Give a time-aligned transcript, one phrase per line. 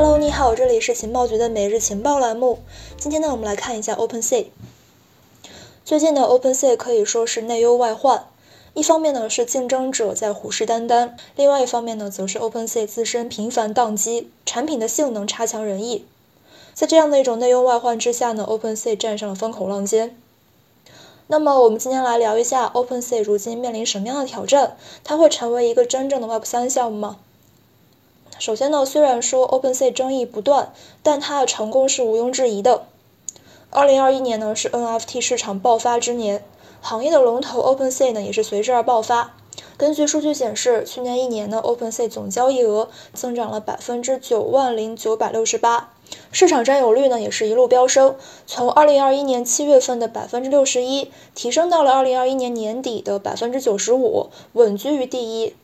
[0.00, 2.60] Hello，你好，这里是情报局的每日情报栏目。
[2.96, 4.46] 今天呢，我们来看一下 OpenSea。
[5.84, 8.26] 最近的 OpenSea 可以说是内忧外患。
[8.74, 16.06] 一方面呢是竞争者在虎视眈眈，另外一方面呢则是 OpenSea 自身频繁宕机，产品的性能差强人意。
[16.74, 20.16] 在这样的一种内忧外患之下呢，OpenSea 站上了风口浪尖。
[21.26, 24.76] 那么我们今天来聊一下 OpenSea 如今面临什么样的挑战？
[25.02, 27.16] 它会成为一个真正的 Web 三项目吗？
[28.38, 32.84] 首先呢，虽然说 OpenSea 争议不断，但它的成功是毋庸置疑的。
[33.70, 36.44] 二零二一年呢是 NFT 市场爆发之年，
[36.80, 39.34] 行业的龙头 OpenSea 呢也是随之而爆发。
[39.76, 45.92] 根据数据显示，去年一年呢 OpenSea 总交易额增长了百分之九万零九百六十八，
[46.30, 48.14] 市场占有率呢也是一路飙升，
[48.46, 55.54] 从二零二一年七月份的百分之六十一提升到了二零二一年年底的百分之九十五，稳居于第一。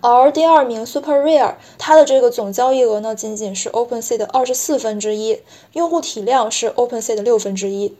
[0.00, 5.40] 而第二名 Super Rare，它的这个总交易额呢，仅仅是 OpenSea 的二十四分之一，
[5.72, 7.96] 用户体量是 OpenSea 的六分之一。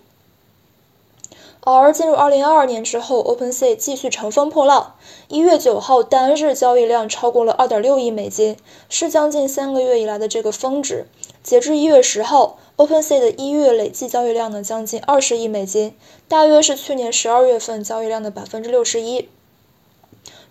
[1.62, 4.94] 而进入二零二二年之后，OpenSea 继续乘风破浪，
[5.26, 8.56] 一月九号单日交易量超过了二点六亿美金，
[8.88, 11.08] 是将近三个月以来的这个峰值。
[11.42, 15.94] 截至一月十号，OpenSea 的一月累计交易量呢，将近二十亿美金，
[16.28, 19.28] 大约是去年十二月份交易量的百分之六十一。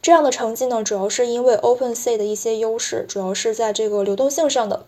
[0.02, 4.86] 这样的成绩呢，主要是因为 OpenSea 的一些优势，主要是在这个流动性上的。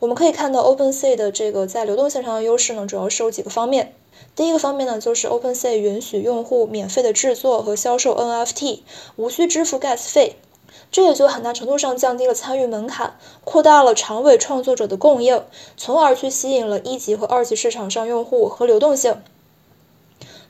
[0.00, 3.94] 我们可以看到 OpenSea 的这个在流动性上的优势呢，主要是有几个方面。
[4.36, 8.80] 第一个方面呢，就是 OpenSea 允许用户免费的制作和销售 NFT，
[9.16, 10.36] 无需支付 Gas 费，
[10.92, 15.42] 这也就很大程度上降低了参与门槛，扩大了长尾创作者的供应，
[15.76, 19.22] 从而去吸引了一级和二级市场上用户和流动性。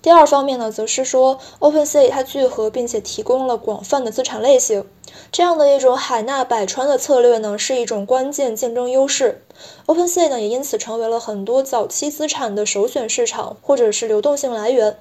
[0.00, 4.84] 第二方面呢，则是说 OpenSea 它聚合并且提供了广泛的资产类型，
[5.32, 9.42] 这样的一种海纳百川的策略呢，是一种关键竞争优势。
[9.86, 14.98] OpenSea 呢，也因此成为了很多早期资产的首选市场或者是流动性来源。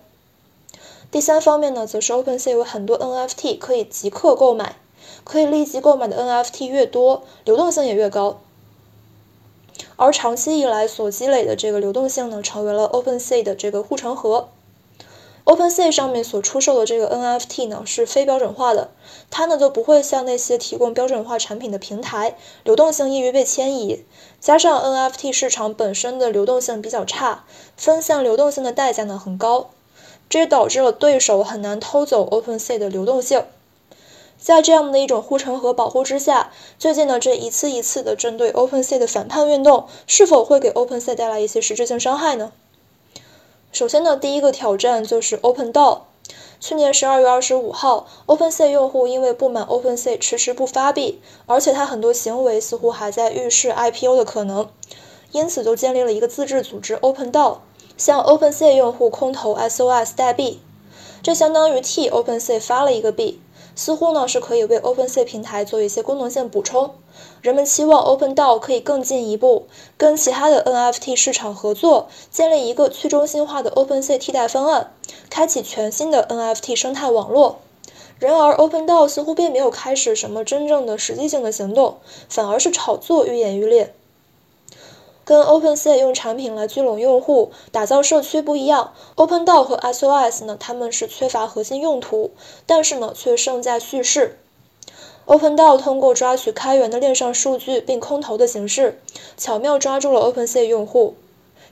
[1.12, 4.78] 第三方面呢，则是 OpenSea 有很多 NFT 可以即刻购买，
[5.24, 8.42] 可以立即购买的 NFT 越多，流动性也越高。
[9.96, 14.50] 而长期以来所积累的这个流动性呢，成为了 OpenSea 的这个护城河。
[15.48, 18.90] OpenSea 上面所出售的这个 NFT 呢是非标准化的，
[19.32, 22.36] 它呢就不会像那些提供标准化产品的平台，
[22.66, 24.04] 流动性易于被迁移。
[24.42, 27.46] 加上 NFT 市场本身的流动性比较差，
[27.78, 29.70] 分散流动性的代价呢很高，
[30.28, 33.46] 这也导致了对手很难偷走 OpenSea 的流动性。
[34.38, 42.52] 在这样的一种护城河保护之下，最近呢这一次一次的针对 OpenSea 的反叛运动，是否会给 OpenSea 带来一些实质性伤害呢？
[43.72, 46.02] 首先呢，第一个挑战就是 Open Door。
[46.60, 54.68] 去年十二月二十五号，OpenSea 用户因为不满 OpenSea 迟迟不发币，而且他很多行为似乎还在预示 IPO 的可能，
[55.32, 57.58] 因此就建立了一个自治组织 Open Door，
[57.96, 60.60] 向 OpenSea 用户空投 SOS 代币，
[61.22, 63.40] 这相当于替 OpenSea 发了一个币。
[63.78, 66.96] 似乎呢是可以为 OpenSea 平台做一些功能性补充。
[67.44, 69.68] 人们期望 OpenDAO 可以更进一步，
[69.98, 74.92] 跟其他的 NFT 市场合作，建立一个去中心化的 OpenSea 替代方案，
[75.30, 77.60] 开启全新的 NFT 生态网络。
[78.18, 83.94] 然而，OpenDAO 似乎并没有开始什么真正的实际性的行动，反而是炒作愈演愈烈。
[85.28, 92.32] 跟 OpenSea 用产品来聚拢用户、打造社区不一样，OpenDAO 和 SOS 呢，他们是缺乏核心用途，
[92.66, 94.40] 但是呢，却胜在叙事。
[95.26, 99.02] OpenDAO 通过抓取开源的链上数据并空投的形式，
[99.36, 101.16] 巧妙抓住了 OpenSea 用户。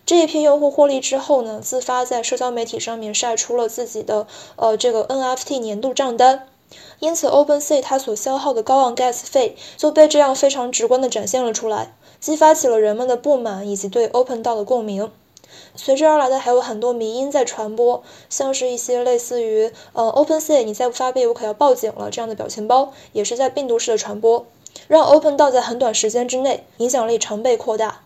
[0.06, 4.28] 这一批用户获利之后呢，自发在社交媒体上面晒出了自己的
[4.58, 6.50] 呃这个 NFT 年度账单，
[7.00, 11.96] 因此 OpenSea 它所消耗的高昂 Gas 费就被这样非常直观的展现了出来。
[12.20, 15.12] 激发起了人们的不满以及对 OpenDAO 的共鸣，
[15.76, 24.48] 随之而来的还有很多迷因在传播，像是一些类似于呃 OpenSea 你再不发币我可要报警了这样的表情包，也是在病毒式的传播，
[24.88, 28.02] 让 OpenDAO 在很短时间之内影响力成倍扩大。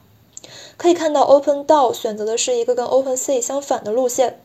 [0.76, 4.42] 可以看到 OpenDAO 选择的是一个跟 OpenSea 相反的路线，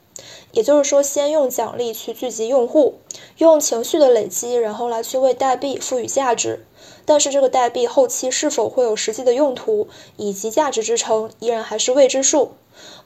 [0.52, 2.94] 也就是说先用奖励去聚集用户，
[3.38, 6.64] 用情绪的累积，然后来去为代币赋予价值。
[7.06, 12.52] 但是这个代币后期是否会有实际的用途以及价值支撑，依然还是未知数。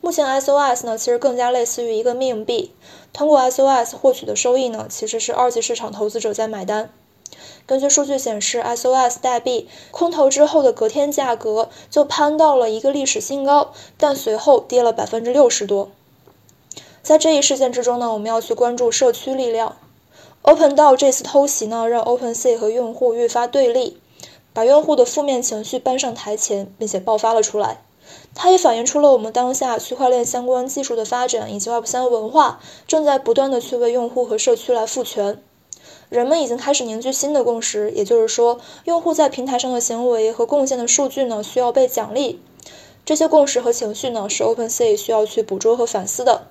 [0.01, 2.73] 目前 SOS 呢，其实更加类似于一个命币，
[3.13, 6.91] 通过 SOS 获取的收益呢，其实是二级市场投资者在买单。
[7.67, 15.91] 根据数据显示，SOS 代币空投之后的隔天价格就攀到了一个历史新高，但随后跌了百分之六十多。
[17.03, 19.77] 在这一事件之中呢，我们要去关注社区力量。
[20.43, 23.99] OpenDAO 这次偷袭呢，让 OpenSea 和用户愈发对立，
[24.53, 27.83] 把用户的负面情绪搬上台前，并且爆发了出来。
[28.35, 35.43] 它也反映出了我们当下区块链相关技术的发展以及 Web 三文化正在不断的去为用户和社区来赋权。
[36.09, 42.41] 人们已经开始凝聚新的共识，也就是说，用户在平台上的行为和贡献的数据呢，需要被奖励。
[43.05, 46.47] 这些共识和情绪呢，是 OpenSea 需要去捕捉和反思的。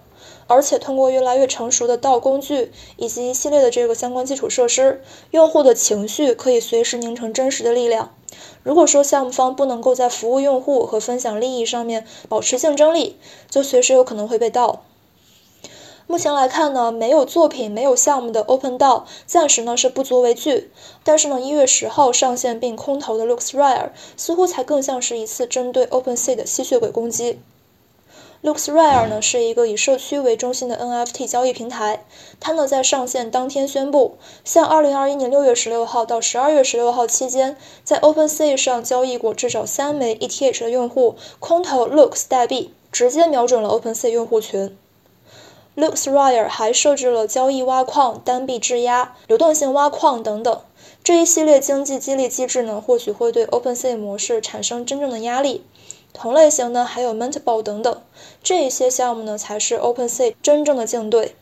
[0.47, 8.13] 而且，通过越来越成熟的道工具以及一系列的这个相关基础设施，用户的情绪可以随时凝成真实的力量。
[8.63, 13.17] 如果说项目方不能够在服务用户和分享利益上面保持竞争力，
[13.49, 14.83] 就随时有可能会被盗。
[16.09, 20.71] 目前来看呢，没有作品、没有项目的 Open d o 暂时呢是不足为惧。
[21.03, 27.39] 但是呢，一月十号上线并空投的 Looks Rare，似乎才更像是一次针对 OpenSea 的吸血鬼攻击。
[28.43, 32.05] LuxRare 呢是一个以社区为中心的 NFT 交易平台，
[32.39, 44.77] 它呢在上线当天宣布，向2021年6月16号到12月16号期间，在 OpenSea 上交易过至少三枚 ETH 的用户空投 Lux 代币，直接瞄准了 OpenSea 用户群。
[45.75, 50.61] LuxRare 还设置了交易挖矿、单币质押、流动性挖矿等等
[51.03, 55.63] 这一系列经济激励机制呢，或许会对 OpenSea 模式产生真正的压力。
[56.13, 58.01] 同类型呢还有 Mentable 等等，
[58.41, 61.35] 这一些项目呢才是 OpenSea 真正的竞对。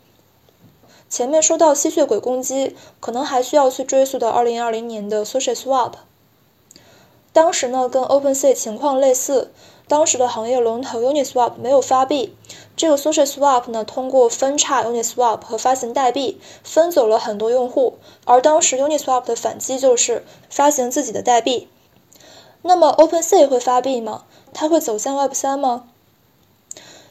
[1.08, 5.92] 前面说到吸血鬼攻击，可能还需要去追溯到2020年的 SushiSwap，
[7.32, 9.52] 当时呢跟 OpenSea 情况类似。
[9.88, 12.36] 当时的行业龙头 Uniswap 没有发币，
[12.76, 18.00] 这个 SushiSwap 呢，通过分叉 Uniswap 和发行代币，分走了很多用户。
[18.26, 21.68] 而当时 Uniswap 的反击就是发行自己的代币。
[22.68, 24.24] 那么 OpenSea 会发币吗？
[24.52, 25.88] 它会走向 Web 三吗？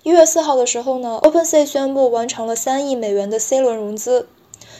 [0.02, 4.26] 一月四号的时候呢，OpenSea 宣布完成了三亿美元的 C 轮融资。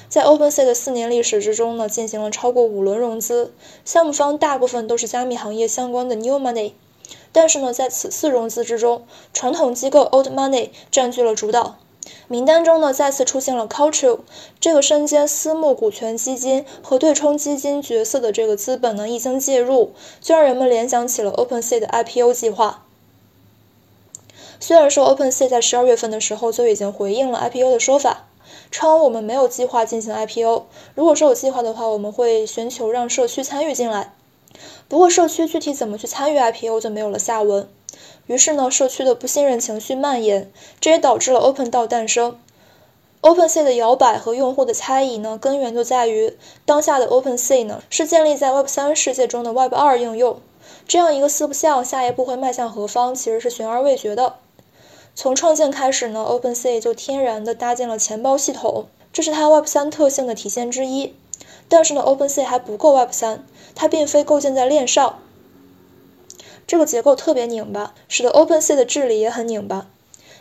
[0.09, 3.55] 在 OpenSea 的四年历史之中呢，进行了超过五轮融资，
[3.85, 6.73] 项目方大部分都是加密行业相关的 New Money。
[7.31, 11.76] 但是呢，在此次融资之中，传统机构 Old Money 占据了主导。
[12.29, 14.21] 名单中呢，再次出现了 Culture
[14.61, 22.85] 这个身兼私募股权基金和对冲基金角色的这个资本呢，一经介入，就让人们联想起了 OpenSea 的 IPO 计划。
[24.61, 28.27] 虽然说 OpenSea 在十二月份的时候就已经回应了 IPO 的说法，
[28.71, 30.65] 称我们没有计划进行 IPO，
[30.95, 34.15] 如果说有计划的话，我们会寻求让社区参与进来。
[34.89, 37.69] 不过，社区具体怎么去参与 IPO 就没有了下文。
[38.26, 40.50] 于是呢，社区的不信任情绪蔓延，
[40.81, 42.38] 这也导致了 OpenDAO 诞生。
[43.21, 46.37] OpenSea 的摇摆和用户的猜疑呢，根源就在于
[46.67, 50.41] 当下的 OpenSea 呢是建立在 Web 三世界中的 Web 二应用，
[50.87, 54.35] 这样一个四不像，下一步会迈向何方，其实是悬而未决的。
[55.15, 61.15] 从创建开始呢，OpenSea 就天然的搭建了钱包系统，这是它 Web 三特性的体现之一。
[61.67, 65.21] 但是呢，OpenSea 还不够 Web 三，它并非构建在链上，
[66.66, 69.87] 这个结构特别拧巴，使得 OpenSea 的治理也很拧巴。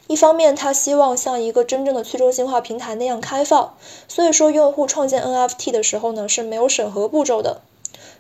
[0.08, 3.76] 一方面，它希望像一个真正的去中心化平台那样开放，
[4.08, 7.62] 所以说用户创建 NFT 的时候呢是没有审核步骤的。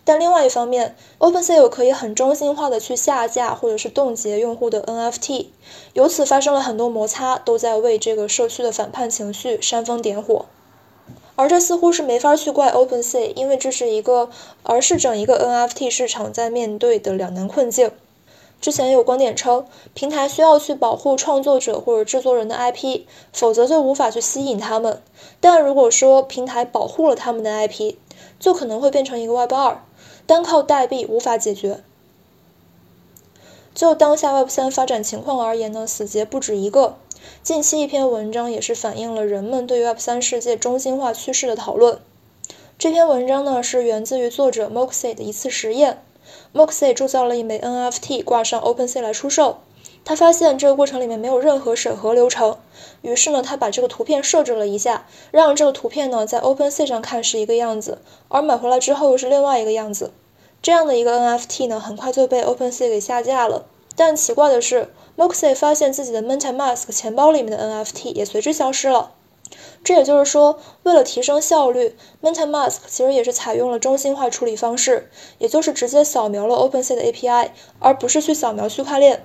[0.05, 5.47] 但另外一方面，OpenSea 可以很中心化的去下架或者是冻结用户的 NFT，
[5.93, 10.45] 由此发生了很多摩擦，都在为这个社区的反叛情绪煽风点火。
[11.35, 14.29] 而这似乎是没法去怪 OpenSea，因为这是一个，
[14.61, 17.91] 而是整一个 NFT 市场在面对的两难困境。
[18.61, 23.01] 之前有观点称，平台需要去保护创作者或者制作人的 IP，
[23.33, 25.01] 否则就无法去吸引他们。
[25.41, 27.95] 但如果说平台保护了他们的 IP，
[28.39, 29.83] 就可能会变成一个 Web 二，
[30.25, 31.83] 单靠代币无法解决。
[33.75, 36.95] 就当下 Web 三发展情况而言呢，死结不止一个。
[37.41, 41.99] 近期一篇文章也是反映了人们对 Web 三世界中心化趋势的讨论。
[42.77, 46.03] 这篇文章呢是源自于作者 Moxie 的一次实验。
[46.53, 49.57] Moxie 铸造了一枚 NFT 挂上 OpenSea 来出售。
[50.05, 52.57] 他发现这个过程里面没有任何审核流程，
[53.01, 60.11] 于是呢他把这个图片设置了一下，让这个图片呢在 OpenSea 上看是一个样子，而买回来之后又是另外一个样子。
[60.61, 63.65] 这样的一个 NFT 呢很快就被 OpenSea 给下架了。
[63.95, 64.89] 但奇怪的是。
[65.15, 69.11] Moxie 发现自己的 MetaMask 钱包里面的 NFT 也随之消失了。
[69.83, 79.23] 这也就是说，为了提升效率，MetaMask 其实也是采用了中心化处理方式，也就是直接扫描了 OpenSea 的 API，而不是去扫描区块链。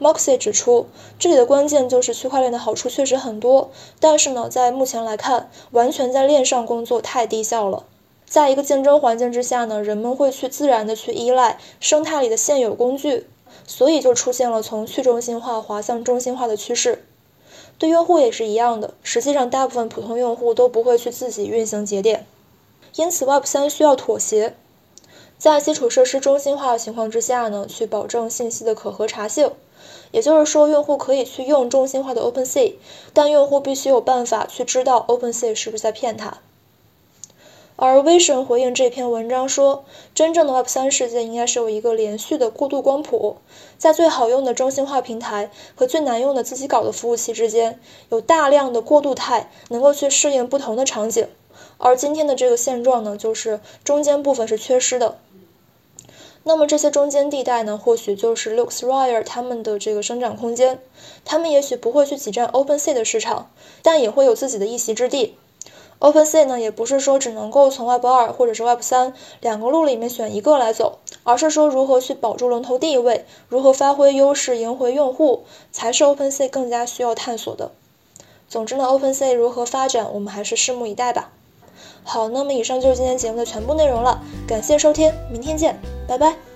[0.00, 0.86] Moxie 指出，
[1.18, 3.70] 这里的关键就是区块链的好处确实很多，
[4.00, 7.84] 但是呢，在目前来看，完全在链上工作太低效了。
[8.34, 13.28] 在一个竞争环境之下呢，人们会去自然的去依赖生态里的现有工具。
[13.64, 17.04] 所以就出现了从去中心化滑向中心化的趋势，
[17.78, 18.94] 对用户也是一样的。
[19.04, 22.26] 实际上，大部分普通用户都不会去自己运行节点，
[22.96, 24.56] 因此 Web 三需要妥协。
[25.38, 29.52] 在基础设施中心化的情况之下呢，去保证信息的可核查性。
[30.10, 32.74] 也就是说，用户可以去用中心化的 OpenSea，
[33.12, 36.38] 但用户必须有办法去知道 OpenSea 是不是在骗他。
[37.76, 43.38] 而 Vision 回应这篇文章说，真正的 Web 三世界应该是有一个连续的过渡光谱，
[43.78, 51.26] 在最好用的中心化平台和最难用的自己搞的服务器之间，有大量的过渡态，能够去适应不同的场景。
[51.78, 55.18] 而今天的这个现状呢，就是中间部分是缺失的。
[56.44, 60.78] 那么这些中间地带呢，或许就是 LooksRare 他们的这个生长空间，
[61.24, 63.50] 他们也许不会去挤占 OpenSea 的市场，
[63.82, 65.36] 但也会有自己的一席之地。
[66.04, 77.70] OpenSea 呢，也不是说只能够从 Web 二或者是 Web 三两个路里面选一个来走，而是说如何去保住龙头地位，如何发挥优势赢回用户，才是 OpenSea 更加需要探索的。
[78.50, 81.32] 总之呢，OpenSea 如何发展，我们还是拭目以待吧。
[82.02, 86.53] 好，那么以上就是今天节目的全部内容了，感谢收听，明天见，拜拜。